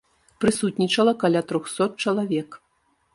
[0.43, 2.49] Прысутнічала каля трохсот чалавек.